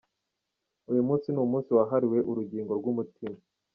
[0.91, 3.37] Uyu munsi ni umunsi wahariwe urugingo rw’umutima.